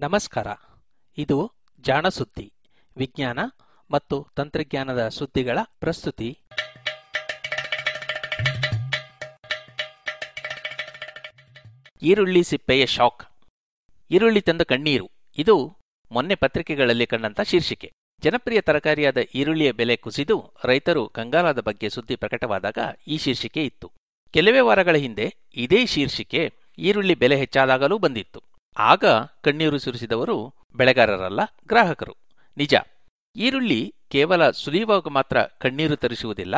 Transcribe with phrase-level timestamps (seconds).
[0.00, 0.46] ನಮಸ್ಕಾರ.
[1.18, 2.52] ಇದು ಜಾಣ ಸುದ್ದಿ
[2.96, 3.38] ವಿಜ್ಞಾನ
[3.90, 6.38] ಮತ್ತು ತಂತ್ರಜ್ಞಾನದ ಸುದ್ದಿಗಳ ಪ್ರಸ್ತುತಿ.
[12.02, 13.24] ಈರುಳ್ಳಿ ಸಿಪ್ಪೆಯ ಶಾಕ್.
[14.10, 15.10] ಈರುಳ್ಳಿ ತಂದ ಕಣ್ಣೀರು.
[15.38, 15.76] ಇದು
[16.10, 17.92] ಮೊನ್ನೆ ಪತ್ರಿಕೆಗಳಲ್ಲಿ ಕಂಡಂತ ಶೀರ್ಷಿಕೆ.
[18.22, 22.78] ಜನಪ್ರಿಯ ತರಕಾರಿಯಾದ ಈರುಳ್ಳಿಯ ಬೆಲೆ ಕುಸಿದು ರೈತರು ಕಂಗಾಲಾದ ಬಗ್ಗೆ ಸುದ್ದಿ ಪ್ರಕಟವಾದಾಗ
[23.08, 23.92] ಈ ಶೀರ್ಷಿಕೆ ಇತ್ತು.
[24.30, 28.47] ಕೆಲವೇ ವಾರಗಳ ಹಿಂದೆ ಇದೇ ಶೀರ್ಷಿಕೆ ಈರುಳ್ಳಿ ಬೆಲೆ ಹೆಚ್ಚಾದಾಗಲೂ ಬಂದಿತ್ತು.
[28.76, 29.04] ಆಗ
[29.40, 32.14] ಕಣ್ಣೀರು ಸುರಿಸಿದವರು ಬೆಳೆಗಾರರಲ್ಲ, ಗ್ರಾಹಕರು.
[32.56, 32.74] ನಿಜ.
[33.36, 36.54] ಈರುಳ್ಳಿ ಕೇವಲ ಸುಲಿಯುವಾಗ ಮಾತ್ರ ಕಣ್ಣೀರು ತರಿಸುವುದಿಲ್ಲ,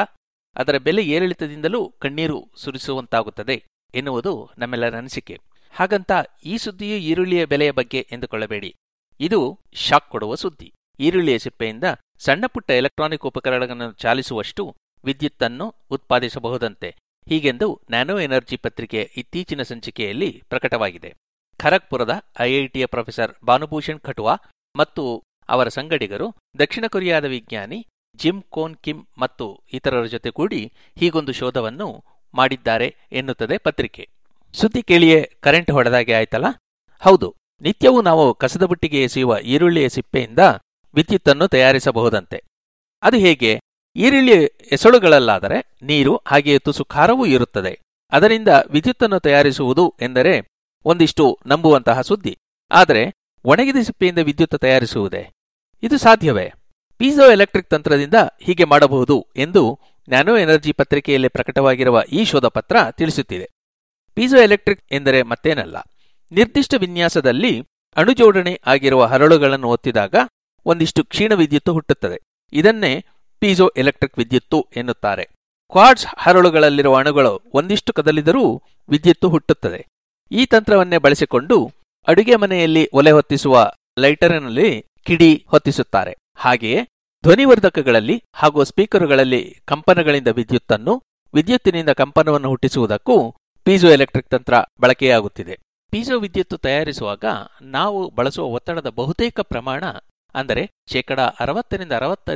[0.57, 3.65] ಅದರ ಬೆಲೆ ಏರಿಳಿತದಿಂದಲೂ ಕಣ್ಣೀರು ಸುರಿಸುವಂತಾಗುತ್ತದೆ
[3.95, 5.41] ಎನ್ನುವುದು ನಮ್ಮೆಲ್ಲರ ಅನಿಸಿಕೆ.
[5.73, 6.13] ಹಾಗಂತ
[6.45, 8.75] ಈ ಸುದ್ದಿಯು ಈರುಳ್ಳಿಯ ಬೆಲೆಯ ಬಗ್ಗೆ ಎಂದುಕೊಳ್ಳಬೇಡಿ.
[9.21, 10.73] ಇದು ಶಾಕ್ ಕೊಡುವ ಸುದ್ದಿ.
[11.01, 11.85] ಈರುಳ್ಳಿಯ ಸಿಪ್ಪೆಯಿಂದ
[12.19, 16.97] ಸಣ್ಣಪುಟ್ಟ ಎಲೆಕ್ಟ್ರಾನಿಕ್ ಉಪಕರಣಗಳನ್ನು ಚಾಲಿಸುವಷ್ಟು ವಿದ್ಯುತ್ತನ್ನು ಉತ್ಪಾದಿಸಬಹುದಂತೆ.
[17.29, 21.15] ಹೀಗೆಂದು ನ್ಯಾನೋ ಎನರ್ಜಿ ಪತ್ರಿಕೆಯ ಇತ್ತೀಚಿನ ಸಂಚಿಕೆಯಲ್ಲಿ ಪ್ರಕಟವಾಗಿದೆ.
[21.61, 24.35] ಖರಗ್ಪುರದ ಐಐಟಿಯ ಪ್ರೊಫೆಸರ್ ಭಾನುಭೂಷಣ್ ಖಟುವಾ
[24.77, 25.05] ಮತ್ತು
[25.49, 26.27] ಅವರ ಸಂಗಡಿಗರು,
[26.59, 27.79] ದಕ್ಷಿಣ ಕೊರಿಯಾದ ವಿಜ್ಞಾನಿ
[28.19, 30.61] ಜಿಮ್ ಕೋನ್ ಕಿಮ್ ಮತ್ತು ಇತರರ ಜೊತೆ ಕೂಡಿ
[30.99, 31.89] ಹೀಗೊಂದು ಶೋಧವನ್ನು
[32.35, 34.05] ಮಾಡಿದ್ದಾರೆ ಎನ್ನುತ್ತದೆ ಪತ್ರಿಕೆ.
[34.55, 36.49] ಸುದ್ದಿ ಕೇಳಿಯೇ ಕರೆಂಟ್ ಹೊಡೆದಾಗೆ ಆಯ್ತಲ್ಲ?
[37.03, 37.29] ಹೌದು,
[37.61, 40.39] ನಿತ್ಯವೂ ನಾವು ಕಸದ ಬುಟ್ಟಿಗೆ ಎಸೆಯುವ ಈರುಳ್ಳಿಯ ಸಿಪ್ಪೆಯಿಂದ
[40.95, 42.39] ವಿದ್ಯುತ್ತನ್ನು ತಯಾರಿಸಬಹುದಂತೆ.
[43.03, 43.53] ಅದು ಹೇಗೆ?
[43.97, 44.37] ಈರುಳ್ಳಿ
[44.73, 47.73] ಎಸಳುಗಳಲ್ಲಾದರೆ ನೀರು, ಹಾಗೆಯೇ ತುಸು ಖಾರವೂ ಇರುತ್ತದೆ.
[48.13, 50.35] ಅದರಿಂದ ವಿದ್ಯುತ್ತನ್ನು ತಯಾರಿಸುವುದು ಎಂದರೆ
[50.85, 52.39] ಒಂದಿಷ್ಟು ನಂಬುವಂತಹ ಸುದ್ದಿ.
[52.71, 53.13] ಆದರೆ,
[53.45, 55.33] ಒಣಗಿದ ಸಿಪ್ಪೆಯಿಂದ ವಿದ್ಯುತ್ ತಯಾರಿಸುವುದೇ?
[55.83, 56.53] ಇದು ಸಾಧ್ಯವೇ?
[56.97, 63.51] ಪೀಸೋ ಎಲೆಕ್ಟ್ರಿಕ್ ತಂತ್ರದಿಂದ ಹೀಗೆ ಮಾಡಬಹುದು ಎಂದು ನ್ಯಾನೋ ಎನರ್ಜಿ ಪತ್ರಿಕೆಯಲ್ಲಿ ಪ್ರಕಟವಾಗಿರುವ ಈ ಶೋಧ ಪತ್ರ ತಿಳಿಸುತ್ತಿದೆ.
[64.15, 65.77] ಪೀಸೋ ಎಲೆಕ್ಟ್ರಿಕ್ ಎಂದರೆ ಮತ್ತೇನಲ್ಲ.
[66.33, 70.15] ನಿರ್ದಿಷ್ಟ ವಿನ್ಯಾಸದಲ್ಲಿ ಅಣುಜೋಡಣೆ ಆಗಿರುವ ಹರಳುಗಳನ್ನು ಒತ್ತಿದಾಗ
[70.65, 72.23] ಒಂದಿಷ್ಟು ಕ್ಷೀಣ ವಿದ್ಯುತ್ ಹುಟ್ಟುತ್ತದೆ.
[72.53, 73.05] ಇದನ್ನೇ
[73.39, 75.29] ಪೀಜೋ ಎಲೆಕ್ಟ್ರಿಕ್ ವಿದ್ಯುತ್ತು ಎನ್ನುತ್ತಾರೆ.
[75.71, 79.87] ಕ್ವಾಡ್ಸ್ ಹರಳುಗಳಲ್ಲಿರುವ ಅಣುಗಳು ಒಂದಿಷ್ಟು ಕದಲಿದರೂ ವಿದ್ಯುತ್ತು ಹುಟ್ಟುತ್ತದೆ.
[80.33, 81.57] ಈ ತಂತ್ರವನ್ನೇ ಬಳಸಿಕೊಂಡು
[82.09, 86.13] ಅಡುಗೆ ಮನೆಯಲ್ಲಿ ಒಲೆ ಹೊತ್ತಿಸುವ ಲೈಟರ್ನಲ್ಲಿ ಕಿಡಿ ಹೊತ್ತಿಸುತ್ತಾರೆ.
[86.35, 86.87] ಹಾಗೆಯೇ
[87.23, 90.95] ಧ್ವನಿವರ್ಧಕಗಳಲ್ಲಿ ಹಾಗೂ ಸ್ಪೀಕರುಗಳಲ್ಲಿ ಕಂಪನಗಳಿಂದ ವಿದ್ಯುತ್ತನ್ನು
[91.35, 93.17] ವಿದ್ಯುತ್ತಿನಿಂದ ಕಂಪನವನ್ನು ಹುಟ್ಟಿಸುವುದಕ್ಕೂ
[93.67, 95.59] ಪೀಜೋ ಎಲೆಕ್ಟ್ರಿಕ್ ತಂತ್ರ ಬಳಕೆಯಾಗುತ್ತಿದೆ.
[95.91, 97.25] ಪೀಜೋ ವಿದ್ಯುತ್ತು ತಯಾರಿಸುವಾಗ
[97.63, 99.85] ನಾವು ಬಳಸುವ ಒತ್ತಡದ ಬಹುತೇಕ ಪ್ರಮಾಣ
[100.35, 102.31] ಅಂದರೆ ಶೇಕಡ ಅರವತ್ತರಿಂದ ಅರವತ್ತ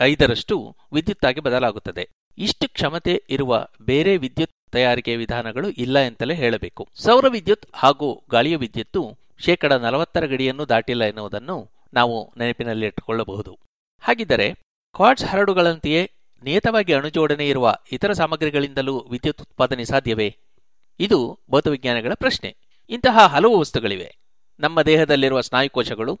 [0.00, 2.04] ಐದರಷ್ಟು ವಿದ್ಯುತ್ತಾಗಿ ಬದಲಾಗುತ್ತದೆ.
[2.38, 6.88] ಇಷ್ಟು ಕ್ಷಮತೆ ಇರುವ ಬೇರೆ ವಿದ್ಯುತ್ ತಯಾರಿಕೆ ವಿಧಾನಗಳು ಇಲ್ಲ ಎಂತಲೇ ಹೇಳಬೇಕು.
[6.94, 13.58] ಸೌರ ವಿದ್ಯುತ್ ಹಾಗೂ ಗಾಳಿಯ ವಿದ್ಯುತ್ತು ಶೇಕಡ ನಲವತ್ತರ ಗಡಿಯನ್ನು ದಾಟಿಲ್ಲ ಎನ್ನುವುದನ್ನು ನಾವು ನೆನಪಿನಲ್ಲಿಟ್ಟುಕೊಳ್ಳಬಹುದು
[14.00, 14.54] ಹಾಗಿದ್ದರೆ
[14.94, 16.10] ಕ್ವಾಡ್ಸ್ ಹರಡುಗಳಂತೆಯೇ
[16.42, 20.36] ನಿಯತವಾಗಿ ಅಣುಜೋಡಣೆ ಇರುವ ಇತರ ಸಾಮಗ್ರಿಗಳಿಂದಲೂ ವಿದ್ಯುತ್ ಉತ್ಪಾದನೆ ಸಾಧ್ಯವೇ?
[21.00, 22.56] ಇದು ಭೌತವಿಜ್ಞಾನಿಗಳ ಪ್ರಶ್ನೆ.
[22.90, 24.16] ಇಂತಹ ಹಲವು ವಸ್ತುಗಳಿವೆ.
[24.60, 26.16] ನಮ್ಮ ದೇಹದಲ್ಲಿರುವ ಸ್ನಾಯುಕೋಶಗಳು,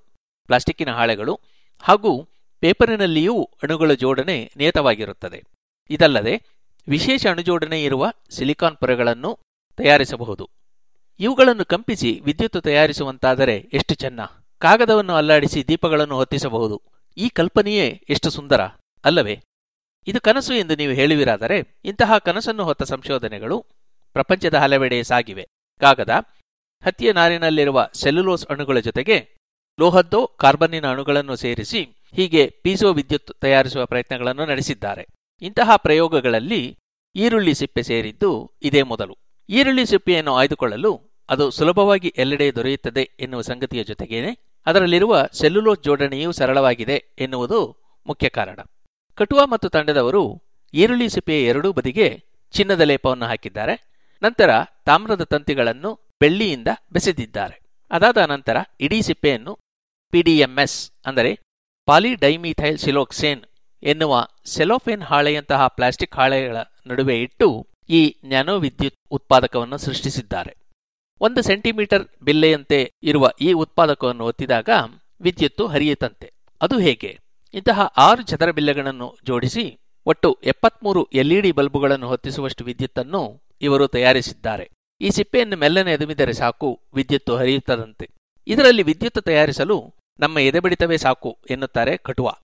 [0.46, 1.40] ಪ್ಲಾಸ್ಟಿಕ್ಕಿನ ಹಾಳೆಗಳು
[1.80, 2.28] ಹಾಗೂ
[2.60, 5.44] ಪೇಪರಿನಲ್ಲಿಯೂ ಅಣುಗಳ ಜೋಡಣೆ ನಿಯತವಾಗಿರುತ್ತದೆ.
[5.90, 6.42] ಇದಲ್ಲದೆ
[6.88, 9.38] ವಿಶೇಷ ಅಣುಜೋಡಣೆ ಇರುವ ಸಿಲಿಕಾನ್ ಪೊರೆಗಳನ್ನು
[9.76, 10.50] ತಯಾರಿಸಬಹುದು.
[11.20, 14.20] ಇವುಗಳನ್ನು ಕಂಪಿಸಿ ವಿದ್ಯುತ್ ತಯಾರಿಸುವಂತಾದರೆ ಎಷ್ಟು ಚೆನ್ನ.
[14.58, 16.82] ಕಾಗದವನ್ನು ಅಲ್ಲಾಡಿಸಿ ದೀಪಗಳನ್ನು ಹೊತ್ತಿಸಬಹುದು.
[17.16, 18.60] ಈ ಕಲ್ಪನೆಯೇ ಎಷ್ಟು ಸುಂದರ.
[19.04, 19.40] ಅಲ್ಲವೇ?
[20.06, 23.66] ಇದು ಕನಸು ಎಂದು ನೀವು ಹೇಳುವಿರಾದರೆ ಇಂತಹ ಕನಸನ್ನು ಹೊತ್ತ ಸಂಶೋಧನೆಗಳು
[24.12, 25.46] ಪ್ರಪಂಚದ ಹಲವೆಡೆ ಸಾಗಿವೆ.
[25.80, 26.10] ಕಾಗದ,
[26.84, 29.36] ಹತ್ತಿಯ ನಾರಿನಲ್ಲಿರುವ ಸೆಲ್ಯುಲೋಸ್ ಅಣುಗಳ ಜೊತೆಗೆ
[29.80, 35.06] ಲೋಹದ್ದೋ ಕಾರ್ಬನ್ನಿನ ಅಣುಗಳನ್ನು ಸೇರಿಸಿ ಹೀಗೆ ಪೀಸೋ ವಿದ್ಯುತ್ ತಯಾರಿಸುವ ಪ್ರಯತ್ನಗಳನ್ನು ನಡೆಸಿದ್ದಾರೆ.
[35.44, 36.62] ಇಂತಹ ಪ್ರಯೋಗಗಳಲ್ಲಿ
[37.16, 38.30] ಈರುಳ್ಳಿ ಸಿಪ್ಪೆ ಸೇರಿದ್ದು
[38.62, 39.14] ಇದೇ ಮೊದಲು.
[39.48, 40.92] ಈರುಳ್ಳಿ ಸಿಪ್ಪೆಯನ್ನು ಆಯ್ದುಕೊಳ್ಳಲು
[41.28, 44.32] ಅದು ಸುಲಭವಾಗಿ ಎಲ್ಲೆಡೆ ದೊರೆಯುತ್ತದೆ ಎನ್ನುವ ಸಂಗತಿಯ ಜೊತೆಗೇನೆ
[44.66, 47.58] ಅದರಲ್ಲಿರುವ ಸೆಲ್ಯುಲೋಸ್ ಜೋಡಣೆಯೂ ಸರಳವಾಗಿದೆ ಎನ್ನುವುದು
[48.06, 48.58] ಮುಖ್ಯ ಕಾರಣ.
[49.18, 50.22] ಕಟುವಾ ಮತ್ತು ತಂಡದವರು
[50.74, 52.06] ಈರುಳ್ಳಿ ಸಿಪ್ಪೆಯ ಎರಡೂ ಬದಿಗೆ
[52.54, 53.74] ಚಿನ್ನದ ಲೇಪವನ್ನು ಹಾಕಿದ್ದಾರೆ.
[54.22, 54.50] ನಂತರ
[54.84, 55.90] ತಾಮ್ರದ ತಂತಿಗಳನ್ನು
[56.20, 57.56] ಬೆಳ್ಳಿಯಿಂದ ಬೆಸೆದಿದ್ದಾರೆ.
[57.90, 59.52] ಅದಾದ ನಂತರ ಇಡೀ ಸಿಪ್ಪೆಯನ್ನು
[60.12, 61.30] ಪಿಡಿಎಂಎಸ್ ಅಂದರೆ
[61.88, 63.42] ಪಾಲಿಡೈಮಿಥೈಲ್ ಸಿಲೋಕ್ಸೇನ್
[63.84, 66.56] ಎನ್ನುವ ಸೆಲೋಫೇನ್ ಹಾಳೆಯಂತಹ ಪ್ಲಾಸ್ಟಿಕ್ ಹಾಳೆಗಳ
[66.86, 70.56] ನಡುವೆ ಇಟ್ಟು ಈ ನ್ಯಾನೋ ವಿದ್ಯುತ್ ಉತ್ಪಾದಕವನ್ನು ಸೃಷ್ಟಿಸಿದ್ದಾರೆ.
[71.20, 74.68] ಒಂದು ಸೆಂಟಿಮೀಟರ್ ಬಿಲ್ಲೆಯಂತೆ ಇರುವ ಈ ಉತ್ಪಾದಕವನ್ನು ಒತ್ತಿದಾಗ
[75.20, 77.18] ವಿದ್ಯುತ್ತು ಹರಿಯುತ್ತಂತೆ ಅದು ಹೇಗೆ?
[77.54, 84.70] ಇಂತಹ ಆರು ಚದರ ಬಿಲ್ಲೆಗಳನ್ನು ಜೋಡಿಸಿ ಒಟ್ಟು ಎಪ್ಪತ್ಮೂರು ಎಲ್ಇಡಿ ಬಲ್ಬುಗಳನ್ನು ಹೊತ್ತಿಸುವಷ್ಟು ವಿದ್ಯುತ್ತನ್ನು ಇವರು ತಯಾರಿಸಿದ್ದಾರೆ.
[85.00, 88.10] ಈ ಸಿಪ್ಪೆಯನ್ನು ಮೆಲ್ಲನೆ ಎದುಮಿದರೆ ಸಾಕು, ವಿದ್ಯುತ್ತು ಹರಿಯುತ್ತದಂತೆ.
[88.46, 92.38] ಇದರಲ್ಲಿ ವಿದ್ಯುತ್ ತಯಾರಿಸಲು ನಮ್ಮ ಎದೆಬಡಿತವೇ ಸಾಕು ಎನ್ನುತ್ತಾರೆ ಕಟುವಾ.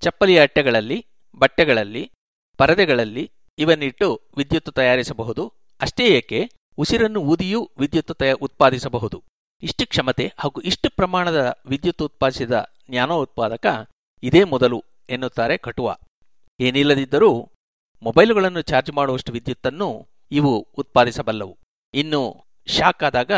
[0.00, 1.06] ಚಪ್ಪಲಿಯ ಅಟ್ಟೆಗಳಲ್ಲಿ,
[1.38, 2.10] ಬಟ್ಟೆಗಳಲ್ಲಿ,
[2.56, 5.52] ಪರದೆಗಳಲ್ಲಿ ಇವನ್ನಿಟ್ಟು ವಿದ್ಯುತ್ ತಯಾರಿಸಬಹುದು.
[5.80, 9.22] ಅಷ್ಟೇ ಏಕೆ, ಉಸಿರನ್ನು ಊದಿಯೂ ವಿದ್ಯುತ್ ಉತ್ಪಾದಿಸಬಹುದು.
[9.62, 13.90] ಇಷ್ಟು ಕ್ಷಮತೆ ಹಾಗೂ ಇಷ್ಟು ಪ್ರಮಾಣದ ವಿದ್ಯುತ್ ಉತ್ಪಾದಿಸಿದ ಜ್ಞಾನೋ ಉತ್ಪಾದಕ
[14.22, 15.96] ಇದೇ ಮೊದಲು ಎನ್ನುತ್ತಾರೆ ಕಟುವ.
[16.60, 17.50] ಏನಿಲ್ಲದಿದ್ದರೂ
[18.02, 21.58] ಮೊಬೈಲುಗಳನ್ನು ಚಾರ್ಜ್ ಮಾಡುವಷ್ಟು ವಿದ್ಯುತ್ತನ್ನು ಇವು ಉತ್ಪಾದಿಸಬಲ್ಲವು.
[21.94, 23.30] ಇನ್ನು ಶಾಕ್ ಆದಾಗ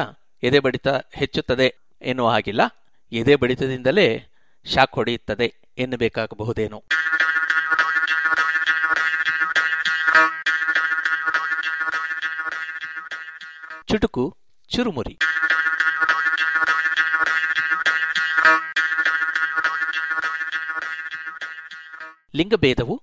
[0.42, 2.60] ಎದೆ ಬಡಿತ ಹೆಚ್ಚುತ್ತದೆ ಎನ್ನುವ ಹಾಗಿಲ್ಲ.
[3.12, 4.31] ಎದೆ ಬಡಿತದಿಂದಲೇ
[4.64, 6.84] ಶಾಕ್ ಹೊಡೆಯುತ್ತದೆ ಎನ್ನಬೇಕಾಗಬಹುದೇನು.
[13.86, 14.38] ಚುಟುಕು,
[14.68, 15.18] ಚುರುಮುರಿ.
[22.34, 23.02] ಲಿಂಗಭೇದವು,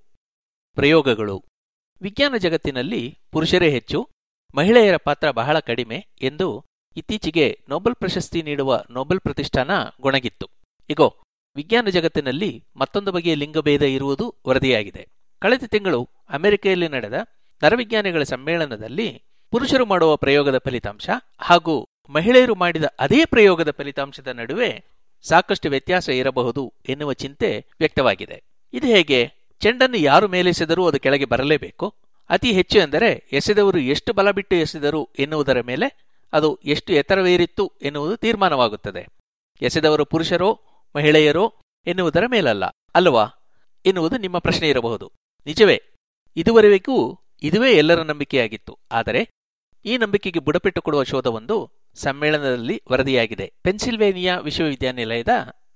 [0.76, 1.46] ಪ್ರಯೋಗಗಳು.
[2.02, 4.10] ವಿಜ್ಞಾನ ಜಗತ್ತಿನಲ್ಲಿ ಪುರುಷರೇ ಹೆಚ್ಚು,
[4.56, 6.66] ಮಹಿಳೆಯರ ಪಾತ್ರ ಬಹಳ ಕಡಿಮೆ ಎಂದು
[6.96, 9.72] ಇತ್ತೀಚೆಗೆ ನೊಬೆಲ್ ಪ್ರಶಸ್ತಿ ನೀಡುವ ನೊಬೆಲ್ ಪ್ರತಿಷ್ಠಾನ
[10.02, 10.50] ಗೊಣಗಿತ್ತು.
[10.90, 11.24] ಇಗೋ
[11.60, 15.08] ವಿಜ್ಞಾನ ಜಗತ್ತಿನಲ್ಲಿ ಮತ್ತೊಂದು ಬಗೆಯ ಲಿಂಗಭೇದ ಇರುವುದು ವರದಿಯಾಗಿದೆ.
[15.40, 17.14] ಕಳೆದ ತಿಂಗಳು ಅಮೆರಿಕೆಯಲ್ಲಿ ನಡೆದ
[17.64, 21.10] ನರವಿಜ್ಞಾನಿಗಳ ಸಮ್ಮೇಳನದಲ್ಲಿ ಪುರುಷರು ಮಾಡುವ ಪ್ರಯೋಗದ ಫಲಿತಾಂಶ
[21.40, 24.84] ಹಾಗೂ ಮಹಿಳೆಯರು ಮಾಡಿದ ಅದೇ ಪ್ರಯೋಗದ ಫಲಿತಾಂಶದ ನಡುವೆ
[25.22, 28.44] ಸಾಕಷ್ಟು ವ್ಯತ್ಯಾಸ ಇರಬಹುದು ಎನ್ನುವ ಚಿಂತೆ ವ್ಯಕ್ತವಾಗಿದೆ.
[28.74, 29.32] ಇದು ಹೇಗೆ?
[29.60, 31.96] ಚೆಂಡನ್ನು ಯಾರು ಮೇಲೆಸೆದರೂ ಅದು ಕೆಳಗೆ ಬರಲೇಬೇಕು.
[32.30, 39.08] ಅತಿ ಹೆಚ್ಚು ಎಂದರೆ ಎಸೆದವರು ಎಷ್ಟು ಬಲ ಬಿಟ್ಟು ಎಸೆದರು ಎನ್ನುವುದರ ಮೇಲೆ ಅದು ಎಷ್ಟು ಎತ್ತರವೇರಿತ್ತು ಎನ್ನುವುದು ತೀರ್ಮಾನವಾಗುತ್ತದೆ.
[39.62, 40.62] ಎಸೆದವರು ಪುರುಷರೋ
[40.96, 41.56] ಮಹಿಳೆಯರೋ
[41.88, 42.66] ಎನ್ನುವುದರ ಮೇಲಲ್ಲ,
[42.96, 43.30] ಅಲ್ವಾ?
[43.86, 45.12] ಎನ್ನುವುದು ನಿಮ್ಮ ಪ್ರಶ್ನೆ ಇರಬಹುದು.
[45.46, 45.84] ನಿಜವೇ,
[46.36, 48.80] ಇದುವರೆಗೂ ಇದುವೇ ಎಲ್ಲರ ನಂಬಿಕೆಯಾಗಿತ್ತು.
[48.92, 49.30] ಆದರೆ,
[49.86, 53.54] ಈ ನಂಬಿಕೆಗೆ ಬುಡಪಿಟ್ಟು ಕೊಡುವ ಶೋಧವೊಂದು ಸಮ್ಮೇಳನದಲ್ಲಿ ವರದಿಯಾಗಿದೆ.
[53.64, 55.28] ಪೆನ್ಸಿಲ್ವೇನಿಯಾ ವಿಶ್ವವಿದ್ಯಾನಿಲಯದ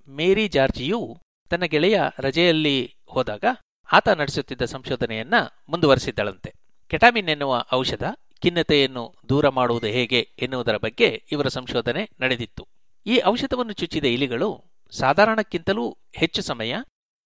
[0.07, 1.17] ಮೇರಿ ಜಾರ್ಜಿಯು
[1.49, 3.43] ತನ್ನ ಗೆಳೆಯ ರಜೆಯಲ್ಲಿ ಹೋದಾಗ
[3.91, 5.33] ಆತ ನಡೆಸುತ್ತಿದ್ದ ಸಂಶೋಧನೆಯನ್ನ
[5.69, 6.53] ಮುಂದುವರೆಸಿದ್ದಳಂತೆ.
[6.87, 8.03] ಕೆಟಾಮಿನ್ ಎನ್ನುವ ಔಷಧ
[8.41, 12.67] ಖಿನ್ನತೆಯನ್ನು ದೂರ ಮಾಡುವುದು ಹೇಗೆ ಎನ್ನುವುದರ ಬಗ್ಗೆ ಇವರ ಸಂಶೋಧನೆ ನಡೆದಿತ್ತು.
[13.05, 16.75] ಈ ಔಷಧವನ್ನು ಚುಚ್ಚಿದ ಇಲಿಗಳು ಸಾಧಾರಣಕ್ಕಿಂತಲೂ ಹೆಚ್ಚು ಸಮಯ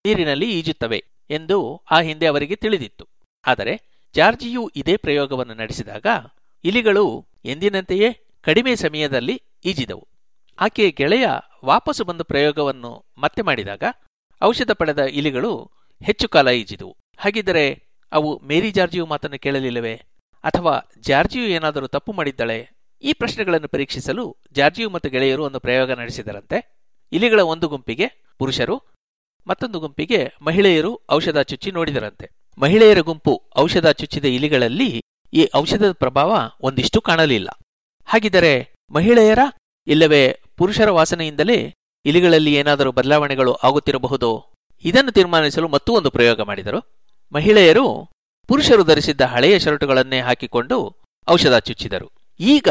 [0.05, 3.07] ನೀರಿನಲ್ಲಿ ಈಜುತ್ತವೆ ಎಂದು ಆ ಹಿಂದೆ ಅವರಿಗೆ ತಿಳಿದಿತ್ತು.
[3.47, 6.05] ಆದರೆ ಜಾರ್ಜಿಯು ಇದೇ ಪ್ರಯೋಗವನ್ನು ನಡೆಸಿದಾಗ
[6.63, 10.07] ಇಲಿಗಳು ಎಂದಿನಂತೆಯೇ ಕಡಿಮೆ ಸಮಯದಲ್ಲಿ ಈಜಿದವು.
[10.59, 11.27] ಆಕೆಯ ಗೆಳೆಯ
[11.65, 13.83] ವಾಪಸ್ಸು ಬಂದು ಪ್ರಯೋಗವನ್ನು ಮತ್ತೆ ಮಾಡಿದಾಗ
[14.43, 15.71] ಔಷಧ ಪಡೆದ ಇಲಿಗಳು
[16.05, 16.97] ಹೆಚ್ಚು ಕಾಲ ಈಜಿದವು.
[17.17, 19.95] ಹಾಗಿದ್ದರೆ ಅವು ಮೇರಿ ಜಾರ್ಜಿಯು ಮಾತನ್ನು ಕೇಳಲಿಲ್ಲವೇ?
[20.43, 22.69] ಅಥವಾ ಜಾರ್ಜಿಯು ಏನಾದರೂ ತಪ್ಪು ಮಾಡಿದ್ದಾಳೆ?
[23.01, 26.76] ಈ ಪ್ರಶ್ನೆಗಳನ್ನು ಪರೀಕ್ಷಿಸಲು ಜಾರ್ಜಿಯು ಮತ್ತು ಗೆಳೆಯರು ಒಂದು ಪ್ರಯೋಗ ನಡೆಸಿದರಂತೆ.
[27.11, 28.07] ಇಲಿಗಳ ಒಂದು ಗುಂಪಿಗೆ
[28.37, 28.83] ಪುರುಷರು,
[29.47, 32.29] ಮತ್ತೊಂದು ಗುಂಪಿಗೆ ಮಹಿಳೆಯರು ಔಷಧ ಚುಚ್ಚಿ ನೋಡಿದರಂತೆ.
[32.57, 37.49] ಮಹಿಳೆಯರ ಗುಂಪು ಔಷಧ ಚುಚ್ಚಿದ ಇಲಿಗಳಲ್ಲಿ ಈ ಔಷಧದ ಪ್ರಭಾವ ಒಂದಿಷ್ಟು ಕಾಣಲಿಲ್ಲ.
[38.05, 39.39] ಹಾಗಿದ್ದರೆ ಮಹಿಳೆಯರ,
[39.87, 41.73] ಇಲ್ಲವೇ ಪುರುಷರ ವಾಸನೆಯಿಂದಲೇ
[42.05, 44.45] ಇಲಿಗಳಲ್ಲಿ ಏನಾದರೂ ಬದಲಾವಣೆಗಳು ಆಗುತ್ತಿರಬಹುದೋ?
[44.83, 46.79] ಇದನ್ನು ತೀರ್ಮಾನಿಸಲು ಮತ್ತೂ ಒಂದು ಪ್ರಯೋಗ ಮಾಡಿದರು.
[47.31, 48.09] ಮಹಿಳೆಯರು
[48.47, 50.95] ಪುರುಷರು ಧರಿಸಿದ್ದ ಹಳೆಯ ಶರ್ಟುಗಳನ್ನೇ ಹಾಕಿಕೊಂಡು
[51.29, 52.11] ಔಷಧ ಚುಚ್ಚಿದರು.
[52.39, 52.69] ಈಗ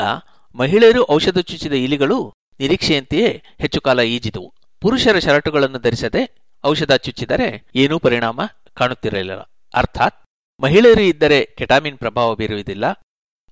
[0.55, 8.41] ಮಹಿಳೆಯರು ಔಷಧ ಚುಚ್ಚಿದ ಇಲಿಗಳು ನಿರೀಕ್ಷೆಯಂತೆಯೇ ಹೆಚ್ಚು ಕಾಲ ಈಜಿದವು ಪುರುಷರ ಶರಟುಗಳನ್ನು ಧರಿಸದೆ ಔಷಧ ಚುಚ್ಚಿದರೆ ಏನೂ ಪರಿಣಾಮ
[8.75, 9.33] ಕಾಣುತ್ತಿರಲಿಲ್ಲ.
[9.75, 10.17] ಅರ್ಥಾತ್
[10.61, 12.87] ಮಹಿಳೆಯರು ಇದ್ದರೆ ಕೆಟಾಮಿನ್ ಪ್ರಭಾವ ಬೀರುವುದಿಲ್ಲ.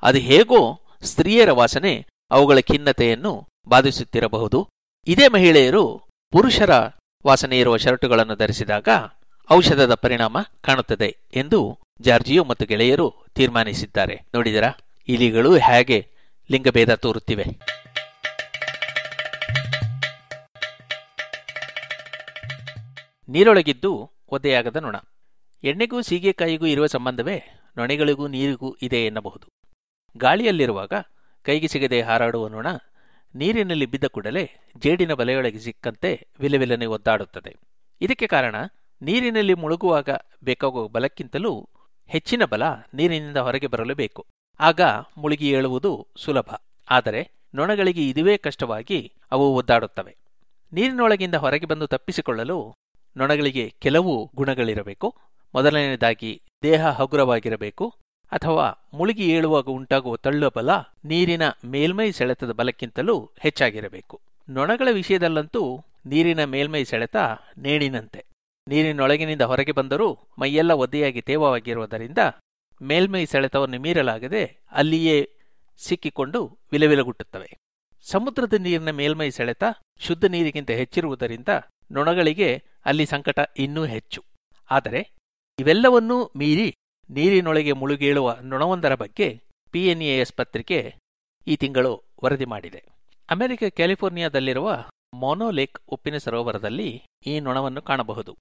[0.03, 4.69] ಅದು ಹೇಗೋ ಸ್ತ್ರೀಯರ ವಾಸನೆ ಅವುಗಳ ಖಿನ್ನತೆಯನ್ನು ಬಾಧಿಸುತ್ತಿರಬಹುದು.
[5.07, 6.71] ಇದೇ ಮಹಿಳೆಯರು ಪುರುಷರ
[7.27, 8.89] ವಾಸನೆ ಇರುವ ಶರ್ಟುಗಳನ್ನು ಧರಿಸಿದಾಗ
[9.50, 14.21] ಔಷಧದ ಪರಿಣಾಮ ಕಾಣುತ್ತದೆ ಎಂದು ಜಾರ್ಜಿಯೋ ಮತ್ತು ಗೆಳೆಯರು ತೀರ್ಮಾನಿಸಿದ್ದಾರೆ.
[14.35, 14.71] ನೋಡಿದರಾ?
[15.09, 16.07] ಇಲಿಗಳು ಹೇಗೆ
[16.50, 17.45] ಲಿಂಗಭೇದ ತೋರುತ್ತಿವೆ.
[23.29, 24.97] ನೀರೊಳಗಿದ್ದು ಒದ್ದೆಯಾಗದ ನೊಣ.
[25.65, 27.43] ಎಣ್ಣೆಗೂ ಸೀಗೆಕಾಯಿಗೂ ಇರುವ ಸಂಬಂಧವೇ
[27.76, 29.47] ನೊಣೆಗಳಿಗೂ ನೀರಿಗೂ ಇದೆ ಎನ್ನಬಹುದು.
[30.17, 30.93] ಗಾಳಿಯಲ್ಲಿರುವಾಗ
[31.43, 32.67] ಕೈಗೆ ಸಿಗದೆ ಹಾರಾಡುವ ನೊಣ
[33.35, 37.56] ನೀರಿನಲ್ಲಿ ಬಿದ್ದ ಕೂಡಲೇ ಜೇಡಿನ ಬಲೆಯೊಳಗೆ ಸಿಕ್ಕಂತೆ ವಿಲವಿಲನೆ ಒದ್ದಾಡುತ್ತದೆ.
[38.00, 38.55] ಇದಕ್ಕೆ ಕಾರಣ
[39.03, 40.09] ನೀರಿನಲ್ಲಿ ಮುಳುಗುವಾಗ
[40.44, 41.69] ಬೇಕಾಗುವ ಬಲಕ್ಕಿಂತಲೂ
[42.06, 42.62] ಹೆಚ್ಚಿನ ಬಲ
[42.94, 44.26] ನೀರಿನಿಂದ ಹೊರಗೆ ಬರಲು ಬೇಕು.
[44.61, 44.81] ಆಗ
[45.19, 46.55] ಮುಳುಗಿ ಏಳುವುದು ಸುಲಭ.
[46.91, 50.17] ಆದರೆ ನೊಣಗಳಿಗೆ ಇದುವೇ ಕಷ್ಟವಾಗಿ ಅವು ಒದ್ದಾಡುತ್ತವೆ.
[50.73, 52.75] ನೀರಿನೊಳಗಿಂದ ಹೊರಗೆ ಬಂದು ತಪ್ಪಿಸಿಕೊಳ್ಳಲು
[53.16, 55.14] ನೊಣಗಳಿಗೆ ಕೆಲವು ಗುಣಗಳಿರಬೇಕು.
[55.55, 57.94] ಮೊದಲನೆಯದಾಗಿ ದೇಹ ಹಗುರವಾಗಿರಬೇಕು.
[58.32, 60.70] ಅಥವಾ ಮುಳುಗಿ ಏಳುವಾಗ ಉಂಟಾಗುವ ತಳ್ಳುವ ಬಲ
[61.05, 64.21] ನೀರಿನ ಮೇಲ್ಮೈ ಸೆಳೆತದ ಬಲಕ್ಕಿಂತಲೂ ಹೆಚ್ಚಾಗಿರಬೇಕು.
[64.49, 67.16] ನೊಣಗಳ ವಿಷಯದಲ್ಲಂತೂ ನೀರಿನ ಮೇಲ್ಮೈ ಸೆಳೆತ
[67.59, 68.25] ನೇಣಿನಂತೆ.
[68.68, 72.18] ನೀರಿನೊಳಗಿನಿಂದ ಹೊರಗೆ ಬಂದರೂ ಮೈಯೆಲ್ಲ ಒದ್ದೆಯಾಗಿ ತೇವವಾಗಿರುವುದರಿಂದ
[72.83, 75.30] ಮೇಲ್ಮೈ ಸೆಳೆತವನ್ನು ಮೀರಲಾಗದೆ ಅಲ್ಲಿಯೇ
[75.78, 77.56] ಸಿಕ್ಕಿಕೊಂಡು ವಿಲವಿಲಗುಟ್ಟುತ್ತವೆ.
[78.11, 79.64] ಸಮುದ್ರದ ನೀರಿನ ಮೇಲ್ಮೈ ಸೆಳೆತ
[79.99, 81.49] ಶುದ್ಧ ನೀರಿಗಿಂತ ಹೆಚ್ಚಿರುವುದರಿಂದ
[81.93, 84.25] ನೊಣಗಳಿಗೆ ಅಲ್ಲಿ ಸಂಕಟ ಇನ್ನೂ ಹೆಚ್ಚು.
[84.71, 85.11] ಆದರೆ
[85.59, 86.76] ಇವೆಲ್ಲವನ್ನೂ ಮೀರಿ
[87.11, 90.95] ನೀರಿನೊಳಗೆ ಮುಳುಗೇಳುವ ನೊಣವೊಂದರ ಬಗ್ಗೆ ಪಿಎನ್ಇಎಸ್ ಪತ್ರಿಕೆ
[91.47, 92.85] ಈ ತಿಂಗಳು ವರದಿ ಮಾಡಿದೆ.
[93.31, 98.37] ಅಮೆರಿಕ ಕ್ಯಾಲಿಫೋರ್ನಿಯಾದಲ್ಲಿರುವ ಮೊನೋಲೇಕ್ ಉಪ್ಪಿನ ಸರೋವರದಲ್ಲಿ ಈ ನೊಣವನ್ನು ಕಾಣಬಹುದು.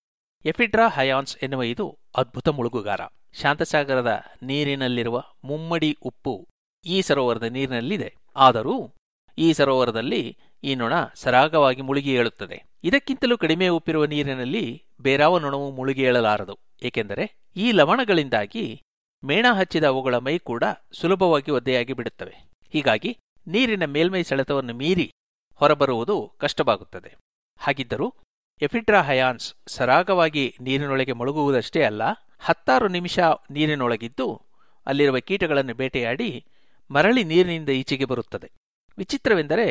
[0.45, 3.01] ಎಫಿಡ್ರಾ ಹಯಾನ್ಸ್ ಎನ್ನುವ ಇದು ಅದ್ಭುತ ಮುಳುಗುಗಾರ.
[3.33, 6.47] ಶಾಂತಸಾಗರದ ನೀರಿನಲ್ಲಿರುವ ಮುಮ್ಮಡಿ ಉಪ್ಪು
[6.85, 8.15] ಈ ಸರೋವರದ ನೀರಿನಲ್ಲಿದೆ.
[8.35, 8.91] ಆದರೂ
[9.37, 12.63] ಈ ಸರೋವರದಲ್ಲಿ ಈ ನೊಣ ಸರಾಗವಾಗಿ ಮುಳುಗಿ ಏಳುತ್ತದೆ.
[12.83, 16.59] ಇದಕ್ಕಿಂತಲೂ ಕಡಿಮೆ ಉಪ್ಪಿರುವ ನೀರಿನಲ್ಲಿ ಬೇರಾವ ನೊಣವು ಮುಳುಗಿ ಏಳಲಾರದು.
[16.83, 17.25] ಏಕೆಂದರೆ
[17.55, 18.81] ಈ ಲವಣಗಳಿಂದಾಗಿ
[19.23, 22.49] ಮೇಣ ಹಚ್ಚಿದ ಅವುಗಳ ಮೈ ಕೂಡ ಸುಲಭವಾಗಿ ಒದ್ದೆಯಾಗಿ ಬಿಡುತ್ತವೆ.
[22.73, 25.11] ಹೀಗಾಗಿ ನೀರಿನ ಮೇಲ್ಮೈ ಸೆಳೆತವನ್ನು ಮೀರಿ
[25.55, 27.17] ಹೊರಬರುವುದು ಕಷ್ಟವಾಗುತ್ತದೆ.
[27.57, 28.13] ಹಾಗಿದ್ದರೂ
[28.61, 32.01] ಎಫಿಡ್ರಾ ಹಯಾನ್ಸ್ ಸರಾಗವಾಗಿ ನೀರಿನೊಳಗೆ ಮುಳುಗುವುದಷ್ಟೇ ಅಲ್ಲ,
[32.39, 33.19] ಹತ್ತಾರು ನಿಮಿಷ
[33.51, 34.41] ನೀರಿನೊಳಗಿದ್ದು
[34.87, 36.45] ಅಲ್ಲಿರುವ ಕೀಟಗಳನ್ನು ಬೇಟೆಯಾಡಿ
[36.91, 38.51] ಮರಳಿ ನೀರಿನಿಂದ ಈಚೆಗೆ ಬರುತ್ತದೆ.
[38.97, 39.67] ವಿಚಿತ್ರವೆಂದರೆ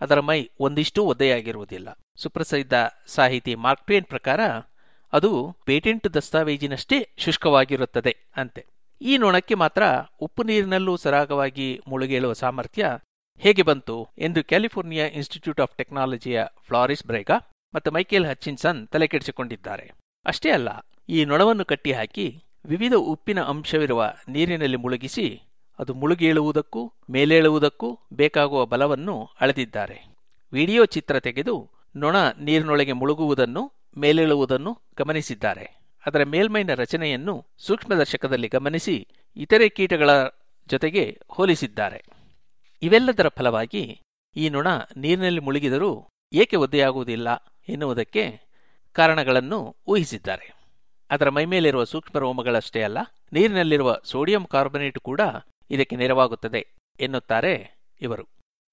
[0.00, 1.88] ಅದರ ಮೈ ಒಂದಿಷ್ಟು ಒದ್ದೆಯಾಗಿರುವುದಿಲ್ಲ.
[2.22, 2.74] ಸುಪ್ರಸಿದ್ಧ
[3.14, 4.40] ಸಾಹಿತಿ ಮಾರ್ಕ್ ಟ್ವೇನ್ ಪ್ರಕಾರ
[5.12, 5.30] ಅದು
[5.64, 8.62] ಪೇಟೆಂಟ್ ದಸ್ತಾವೇಜಿನಷ್ಟೇ ಶುಷ್ಕವಾಗಿರುತ್ತದೆ ಅಂತೆ.
[9.00, 9.82] ಈ ನೊಣಕ್ಕೆ ಮಾತ್ರ
[10.20, 12.84] ಉಪ್ಪು ನೀರಿನಲ್ಲೂ ಸರಾಗವಾಗಿ ಮುಳುಗೇಳುವ ಸಾಮರ್ಥ್ಯ
[13.40, 17.36] ಹೇಗೆ ಬಂತು ಎಂದು ಕ್ಯಾಲಿಫೋರ್ನಿಯಾ ಇನ್ಸ್ಟಿಟ್ಯೂಟ್ ಆಫ್ ಟೆಕ್ನಾಲಜಿಯ ಫ್ಲಾರಿಸ್ ಬ್ರೇಗಾ
[17.74, 19.86] ಮತ್ತು ಮೈಕೇಲ್ ಹಚ್ಚಿನ್ಸನ್ ತಲೆಕೆಡಿಸಿಕೊಂಡಿದ್ದಾರೆ.
[20.26, 20.68] ಅಷ್ಟೇ ಅಲ್ಲ,
[21.08, 22.26] ಈ ನೊಣವನ್ನು ಕಟ್ಟಿಹಾಕಿ
[22.64, 25.26] ವಿವಿಧ ಉಪ್ಪಿನ ಅಂಶವಿರುವ ನೀರಿನಲ್ಲಿ ಮುಳುಗಿಸಿ
[25.78, 29.98] ಅದು ಮುಳುಗೇಳುವುದಕ್ಕೂ ಮೇಲೇಳುವುದಕ್ಕೂ ಬೇಕಾಗುವ ಬಲವನ್ನು ಅಳೆದಿದ್ದಾರೆ.
[30.52, 35.66] ವಿಡಿಯೋ ಚಿತ್ರ ತೆಗೆದು ನೊಣ ನೀರಿನೊಳಗೆ ಮುಳುಗುವುದನ್ನು, ಮೇಲೇಳುವುದನ್ನು ಗಮನಿಸಿದ್ದಾರೆ.
[36.06, 40.10] ಅದರ ಮೇಲ್ಮೈನ ರಚನೆಯನ್ನು ಸೂಕ್ಷ್ಮದರ್ಶಕದಲ್ಲಿ ಗಮನಿಸಿ ಇತರೆ ಕೀಟಗಳ
[40.68, 42.04] ಜೊತೆಗೆ ಹೋಲಿಸಿದ್ದಾರೆ.
[42.82, 44.00] ಇವೆಲ್ಲದರ ಫಲವಾಗಿ
[44.36, 44.66] ಈ ನೊಣ
[44.96, 47.28] ನೀರಿನಲ್ಲಿ ಮುಳುಗಿದರೂ ಏಕೆ ಒದ್ದೆಯಾಗುವುದಿಲ್ಲ
[47.68, 48.24] ಎನ್ನುವುದಕ್ಕೆ
[48.92, 50.46] ಕಾರಣಗಳನ್ನು ಊಹಿಸಿದ್ದಾರೆ.
[51.10, 52.98] ಅದರ ಮೈಮೇಲಿರುವ ಸೂಕ್ಷ್ಮ ರೋಮಗಳಷ್ಟೇ ಅಲ್ಲ,
[53.32, 55.20] ನೀರಿನಲ್ಲಿರುವ ಸೋಡಿಯಂ ಕಾರ್ಬನೇಟ್ ಕೂಡ
[55.70, 56.66] ಇದಕ್ಕೆ ನೆರವಾಗುತ್ತದೆ
[57.00, 58.28] ಎನ್ನುತ್ತಾರೆ ಇವರು.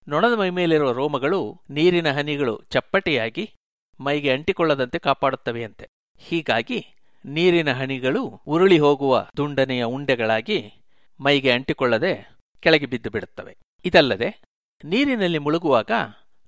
[0.07, 3.51] ನೊಣದ ಮೈಮೇಲಿರುವ ರೋಮಗಳು ನೀರಿನ ಹನಿಗಳು ಚಪ್ಪಟೆಯಾಗಿ
[3.99, 5.87] ಮೈಗೆ ಅಂಟಿಕೊಳ್ಳದಂತೆ ಕಾಪಾಡುತ್ತವೆಯಂತೆ.
[6.17, 6.85] ಹೀಗಾಗಿ
[7.25, 10.73] ನೀರಿನ ಹನಿಗಳು ಉರುಳಿ ಹೋಗುವ ದುಂಡನೆಯ ಉಂಡೆಗಳಾಗಿ
[11.19, 13.57] ಮೈಗೆ ಅಂಟಿಕೊಳ್ಳದೆ ಕೆಳಗೆ ಬಿದ್ದು ಬಿಡುತ್ತವೆ.
[13.85, 14.41] ಇದಲ್ಲದೆ
[14.85, 15.91] ನೀರಿನಲ್ಲಿ ಮುಳುಗುವಾಗ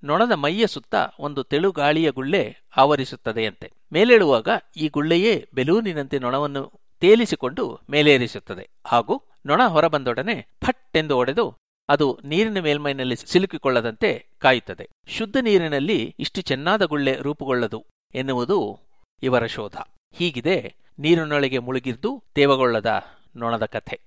[0.03, 3.71] ನೊಣದ ಮೈಯ ಸುತ್ತ ಒಂದು ತೆಳುಗಾಳಿಯ ಗುಳ್ಳೆ ಆವರಿಸುತ್ತದೆಯಂತೆ.
[3.93, 4.47] ಮೇಲೇಳುವಾಗ
[4.77, 8.69] ಈ ಗುಳ್ಳೆಯೇ ಬೆಲೂನಿನಂತೆ ನೊಣವನ್ನು ತೇಲಿಸಿಕೊಂಡು ಮೇಲೇರಿಸುತ್ತದೆ.
[8.87, 11.57] ಹಾಗೂ ನೊಣ ಹೊರಬಂದೊಡನೆ ಫಟ್ ಎಂದು ಒಡೆದು
[11.89, 14.89] ಅದು ನೀರಿನ ಮೇಲ್ಮೈನಲ್ಲಿ ಸಿಲುಕಿಕೊಳ್ಳದಂತೆ ಕಾಯುತ್ತದೆ.
[15.07, 17.85] ಶುದ್ಧ ನೀರಿನಲ್ಲಿ ಇಷ್ಟು ಚೆನ್ನಾದ ಗುಳ್ಳೆ ರೂಪುಗೊಳ್ಳದು
[18.15, 18.79] ಎನ್ನುವುದು
[19.23, 19.75] ಇವರ ಶೋಧ.
[20.13, 23.03] ಹೀಗಿದೆ ನೀರಿನೊಳಗೆ ಮುಳುಗಿದ್ದು ತೇವಗೊಳ್ಳದ
[23.35, 23.99] ನೊಣದ ಕಥೆ.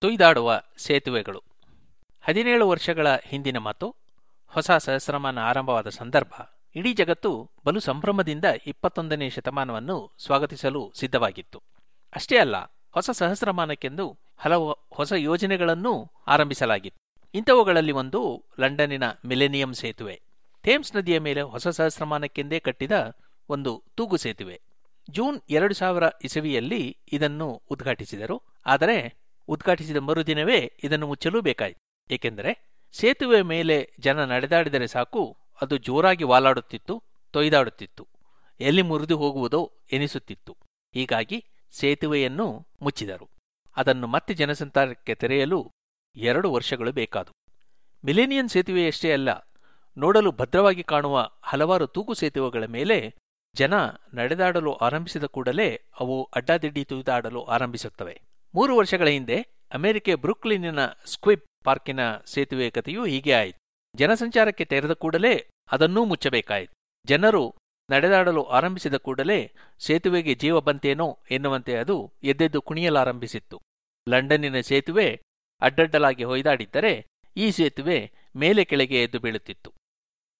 [0.00, 1.42] ತುಯ್ದಾಡುವ ಸೇತುವೆಗಳು.
[2.24, 3.96] ಹದಿನೇಳು ವರ್ಷಗಳ ಹಿಂದಿನ ಮಾತು,
[4.48, 11.62] ಹೊಸ ಸಹಸ್ರಮಾನ ಆರಂಭವಾದ ಸಂದರ್ಭ ಇಡೀ ಜಗತ್ತು ಬಲು ಸಂಭ್ರಮದಿಂದ ಇಪ್ಪತ್ತೊಂದನೇ ಶತಮಾನವನ್ನು ಸ್ವಾಗತಿಸಲು ಸಿದ್ಧವಾಗಿತ್ತು.
[12.14, 12.56] ಅಷ್ಟೇ ಅಲ್ಲ,
[12.92, 14.06] ಹೊಸ ಸಹಸ್ರಮಾನಕ್ಕೆಂದು
[14.36, 15.92] ಹಲವು ಹೊಸ ಯೋಜನೆಗಳನ್ನೂ
[16.26, 17.00] ಆರಂಭಿಸಲಾಗಿತ್ತು.
[17.34, 18.20] ಇಂಥವುಗಳಲ್ಲಿ ಒಂದು
[18.60, 20.20] ಲಂಡನ್ನಿನ ಮಿಲೇನಿಯಂ ಸೇತುವೆ.
[20.64, 23.16] ಥೇಮ್ಸ್ ನದಿಯ ಮೇಲೆ ಹೊಸ ಸಹಸ್ರಮಾನಕ್ಕೆಂದೇ ಕಟ್ಟಿದ
[23.48, 24.60] ಒಂದು ತೂಗು ಸೇತುವೆ.
[25.10, 28.36] ಜೂನ್ ಎರಡು ಸಾವಿರ ಇಸವಿಯಲ್ಲಿ ಇದನ್ನು ಉದ್ಘಾಟಿಸಿದರು.
[28.66, 28.98] ಆದರೆ
[29.48, 31.80] ಉದ್ಘಾಟಿಸಿದ ಮರುದಿನವೇ ಇದನ್ನು ಮುಚ್ಚಲೂ ಬೇಕಾಯಿತು.
[32.14, 32.52] ಏಕೆಂದರೆ
[32.92, 35.22] ಸೇತುವೆ ಮೇಲೆ ಜನ ನಡೆದಾಡಿದರೆ ಸಾಕು
[35.60, 38.06] ಅದು ಜೋರಾಗಿ ವಾಲಾಡುತ್ತಿತ್ತು, ತೊಯ್ದಾಡುತ್ತಿತ್ತು.
[38.60, 40.56] ಎಲ್ಲಿ ಮುರಿದು ಹೋಗುವುದೋ ಎನಿಸುತ್ತಿತ್ತು.
[40.94, 43.28] ಹೀಗಾಗಿ ಸೇತುವೆಯನ್ನು ಮುಚ್ಚಿದರು.
[43.76, 45.70] ಅದನ್ನು ಮತ್ತೆ ಜನಸಂತಾರಕ್ಕೆ ತೆರೆಯಲು
[46.16, 47.32] ಎರಡು ವರ್ಷಗಳು ಬೇಕಾದು.
[48.04, 49.30] ಮಿಲೇನಿಯನ್ ಸೇತುವೆಯಷ್ಟೇ ಅಲ್ಲ,
[49.96, 53.14] ನೋಡಲು ಭದ್ರವಾಗಿ ಕಾಣುವ ಹಲವಾರು ತೂಕು ಸೇತುವೆಗಳ ಮೇಲೆ
[53.54, 53.74] ಜನ
[54.14, 55.68] ನಡೆದಾಡಲು ಆರಂಭಿಸಿದ ಕೂಡಲೇ
[56.00, 58.20] ಅವು ಅಡ್ಡಾದಿಡ್ಡಿ ತುಯ್ದಾಡಲು ಆರಂಭಿಸುತ್ತವೆ.
[58.54, 59.38] ಮೂರು ವರ್ಷಗಳ ಹಿಂದೆ
[59.74, 63.65] ಅಮೆರಿಕೆ ಬ್ರುಕ್ಲಿನ್ನ ಸ್ಕ್ವಿಪ್ ಪಾರ್ಕಿನ ಸೇತುವೆ ಕಥೆಯೂ ಹೀಗೆ ಆಯಿತು.
[63.96, 66.74] ಜನಸಂಚಾರಕ್ಕೆ ತೆರೆದ ಕೂಡಲೇ ಅದನ್ನೂ ಮುಚ್ಚಬೇಕಾಯಿತು.
[67.06, 67.54] ಜನರು
[67.90, 73.60] ನಡೆದಾಡಲು ಆರಂಭಿಸಿದ ಕೂಡಲೇ ಸೇತುವೆಗೆ ಜೀವ ಬಂತೇನೋ ಎನ್ನುವಂತೆ ಅದು ಎದ್ದೆದ್ದು ಕುಣಿಯಲಾರಂಭಿಸಿತ್ತು.
[74.08, 75.20] ಲಂಡನ್ನಿನ ಸೇತುವೆ
[75.60, 79.72] ಅಡ್ಡಡ್ಡಲಾಗಿ ಹೊಯ್ದಾಡಿದ್ದರೆ ಈ ಸೇತುವೆ ಮೇಲೆ ಕೆಳಗೆ ಎದ್ದು ಬೀಳುತ್ತಿತ್ತು.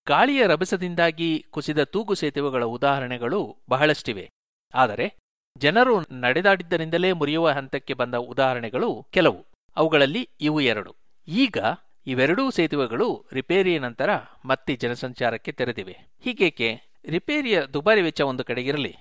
[0.09, 4.31] ಗಾಳಿಯ ರಭಸದಿಂದಾಗಿ ಕುಸಿದ ತೂಗು ಸೇತುವೆಗಳ ಉದಾಹರಣೆಗಳು ಬಹಳಷ್ಟಿವೆ.
[4.75, 5.15] ಆದರೆ
[5.57, 9.47] ಜನರು ನಡೆದಾಡಿದ್ದರಿಂದಲೇ ಮುರಿಯುವ ಹಂತಕ್ಕೆ ಬಂದ ಉದಾಹರಣೆಗಳು ಕೆಲವು.
[9.77, 10.97] ಅವುಗಳಲ್ಲಿ ಇವು ಎರಡು.
[11.29, 11.59] ಈಗ
[12.07, 14.11] ಇವೆರಡೂ ಸೇತುವೆಗಳು ರಿಪೇರಿಯ ನಂತರ
[14.45, 15.97] ಮತ್ತೆ ಜನಸಂಚಾರಕ್ಕೆ ತೆರೆದಿವೆ.
[16.21, 16.81] ಹೀಗೇಕೆ?
[17.05, 18.97] ರಿಪೇರಿಯ ದುಬಾರಿ ವೆಚ್ಚ ಒಂದು ಕಡೆಗಿರಲಿ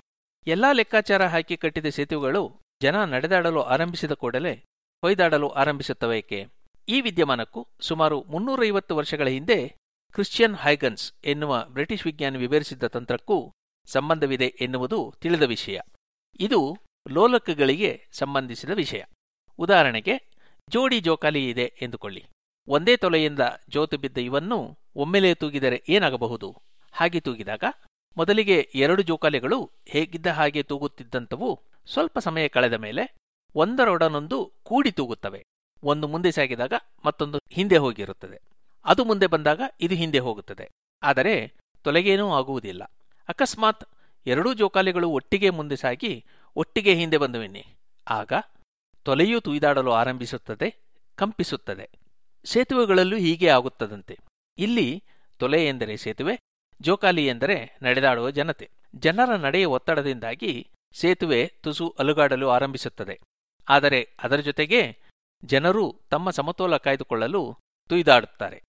[0.46, 4.54] ಎಲ್ಲಾ ಲೆಕ್ಕಾಚಾರ ಹಾಕಿ ಕಟ್ಟಿದ ಸೇತುವೆಗಳು ಜನ ನಡೆದಾಡಲು ಆರಂಭಿಸಿದ ಕೂಡಲೇ
[5.00, 6.46] ಹೊಯ್ದಾಡಲು ಆರಂಭಿಸುತ್ತವೇಕೆ
[6.88, 9.68] ಈ ವಿದ್ಯಮಾನಕ್ಕೂ ಸುಮಾರು ಮುನ್ನೂರೈವತ್ತು ವರ್ಷಗಳ ಹಿಂದೆ
[10.12, 13.52] ಕ್ರಿಶ್ಚಿಯನ್ ಹೈಗನ್ಸ್ ಎನ್ನುವ ಬ್ರಿಟಿಷ್ ವಿಜ್ಞಾನಿ ವಿವರಿಸಿದ್ದ ತಂತ್ರಕ್ಕೂ
[13.86, 15.80] ಸಂಬಂಧವಿದೆ ಎನ್ನುವುದು ತಿಳಿದ ವಿಷಯ.
[16.40, 19.02] ಇದು ಲೋಲಕಗಳಿಗೆ ಸಂಬಂಧಿಸಿದ ವಿಷಯ.
[19.58, 20.16] ಉದಾಹರಣೆಗೆ
[20.70, 22.24] ಜೋಡಿ ಜೋಕಾಲಿ ಇದೆ ಎಂದುಕೊಳ್ಳಿ.
[22.68, 26.62] ಒಂದೇ ತೊಲೆಯಿಂದ ಜೋತು ಬಿದ್ದ ಇವನ್ನು ಒಮ್ಮೆಲೆ ತೂಗಿದರೆ ಏನಾಗಬಹುದು?
[26.92, 27.64] ಹಾಗೆ ತೂಗಿದಾಗ
[28.16, 33.16] ಮೊದಲಿಗೆ ಎರಡು ಜೋಕಾಲಿಗಳು ಹೇಗಿದ್ದ ಹಾಗೆ ತೂಗುತ್ತಿದ್ದಂಥವು ಸ್ವಲ್ಪ ಸಮಯ ಕಳೆದ ಮೇಲೆ
[33.54, 35.44] ಒಂದರೊಡನೊಂದು ಕೂಡಿ ತೂಗುತ್ತವೆ.
[35.82, 36.72] ಒಂದು ಮುಂದೆ ಸಾಗಿದಾಗ
[37.04, 38.40] ಮತ್ತೊಂದು ಹಿಂದೆ ಹೋಗಿರುತ್ತದೆ.
[38.84, 40.68] ಅದು ಮುಂದೆ ಬಂದಾಗ ಇದು ಹಿಂದೆ ಹೋಗುತ್ತದೆ.
[41.02, 42.84] ಆದರೆ ತೊಲೆಗೇನೂ ಆಗುವುದಿಲ್ಲ.
[43.28, 43.84] ಅಕಸ್ಮಾತ್
[44.26, 46.24] ಎರಡೂ ಜೋಕಾಲಿಗಳು ಒಟ್ಟಿಗೆ ಮುಂದೆ ಸಾಗಿ
[46.56, 47.66] ಒಟ್ಟಿಗೆ ಹಿಂದೆ ಬಂದುವೆನ್ನಿ.
[48.08, 48.32] ಆಗ
[49.02, 50.74] ತೊಲೆಯೂ ತುಯ್ದಾಡಲು ಆರಂಭಿಸುತ್ತದೆ,
[51.14, 51.90] ಕಂಪಿಸುತ್ತದೆ.
[52.46, 54.18] ಸೇತುವೆಗಳಲ್ಲೂ ಹೀಗೆ ಆಗುತ್ತದಂತೆ.
[54.58, 55.04] ಇಲ್ಲಿ
[55.38, 56.38] ತೊಲೆ ಎಂದರೆ ಸೇತುವೆ,
[56.80, 58.70] ಜೋಕಾಲಿ ಎಂದರೆ ನಡೆದಾಡುವ ಜನತೆ.
[58.94, 63.20] ಜನರ ನಡೆಯ ಒತ್ತಡದಿಂದಾಗಿ ಸೇತುವೆ ತುಸು ಅಲುಗಾಡಲು ಆರಂಭಿಸುತ್ತದೆ.
[63.68, 64.96] ಆದರೆ ಅದರ ಜೊತೆಗೆ
[65.44, 67.56] ಜನರು ತಮ್ಮ ಸಮತೋಲ ಕಾಯ್ದುಕೊಳ್ಳಲು
[67.88, 68.62] ತುಯ್ದಾಡುತ್ತಾರೆ.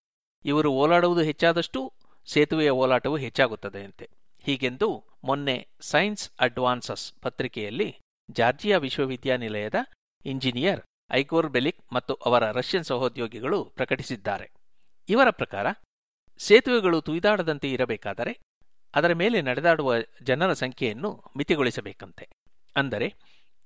[0.44, 1.92] ಇವರು ಓಲಾಡುವುದು ಹೆಚ್ಚಾದಷ್ಟೂ
[2.26, 4.08] ಸೇತುವೆಯ ಓಲಾಟವು ಹೆಚ್ಚಾಗುತ್ತದೆಯಂತೆ
[4.42, 7.96] ಹೀಗೆಂದು ಮೊನ್ನೆ ಸೈನ್ಸ್ ಅಡ್ವಾನ್ಸಸ್ ಪತ್ರಿಕೆಯಲ್ಲಿ
[8.30, 9.74] ಜಾರ್ಜಿಯಾ ವಿಶ್ವವಿದ್ಯಾನಿಲಯದ
[10.26, 10.80] ಇಂಜಿನಿಯರ್
[11.10, 14.50] ಐಗೋರ್ ಬೆಲಿಕ್ ಮತ್ತು ಅವರ ರಷ್ಯನ್ ಸಹೋದ್ಯೋಗಿಗಳು ಪ್ರಕಟಿಸಿದ್ದಾರೆ.
[15.08, 15.66] ಇವರ ಪ್ರಕಾರ,
[16.38, 18.38] ಸೇತುವೆಗಳು ತುಯ್ದಾಡದಂತೆ ಇರಬೇಕಾದರೆ
[18.94, 22.28] ಅದರ ಮೇಲೆ ನಡೆದಾಡುವ ಜನರ ಸಂಖ್ಯೆಯನ್ನು ಮಿತಿಗೊಳಿಸಬೇಕಂತೆ.
[22.76, 23.14] ಅಂದರೆ,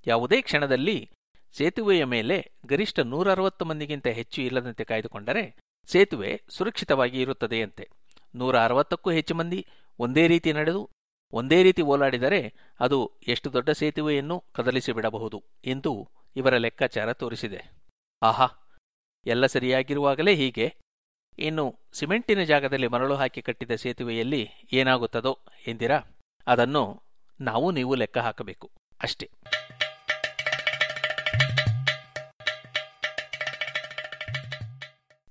[0.06, 1.10] ಯಾವುದೇ ಕ್ಷಣದಲ್ಲಿ
[1.52, 5.56] ಸೇತುವೆಯ ಮೇಲೆ ಗರಿಷ್ಠ ನೂರ ಅರವತ್ತು ಮಂದಿಗಿಂತ ಹೆಚ್ಚು ಇಲ್ಲದಂತೆ ಕಾಯ್ದುಕೊಂಡರೆ
[5.86, 7.88] ಸೇತುವೆ ಸುರಕ್ಷಿತವಾಗಿ ಇರುತ್ತದೆಯಂತೆ.
[8.34, 9.66] ನೂರ ಅರವತ್ತಕ್ಕೂ ಹೆಚ್ಚು ಮಂದಿ
[9.98, 10.90] ಒಂದೇ ರೀತಿ ನಡೆದು,
[11.32, 17.72] ಒಂದೇ ರೀತಿ ಓಲಾಡಿದರೆ ಅದು ಎಷ್ಟು ದೊಡ್ಡ ಸೇತುವೆಯನ್ನು ಕದಲಿಸಿಬಿಡಬಹುದು ಎಂದು ಇವರ ಲೆಕ್ಕಾಚಾರ ತೋರಿಸಿದೆ.
[18.22, 18.46] ಆಹಾ,
[19.26, 20.76] ಎಲ್ಲ ಸರಿಯಾಗಿರುವಾಗಲೇ ಹೀಗೆ.
[21.38, 26.00] ಇನ್ನು ಸಿಮೆಂಟಿನ ಜಾಗದಲ್ಲಿ ಮರಳು ಹಾಕಿ ಕಟ್ಟಿದ ಸೇತುವೆಯಲ್ಲಿ ಏನಾಗುತ್ತದೋ ಎಂದಿರಾ?
[26.46, 27.02] ಅದನ್ನು
[27.40, 28.70] ನಾವು ನೀವು ಲೆಕ್ಕ ಹಾಕಬೇಕು.
[29.02, 29.30] ಅಷ್ಟೇ.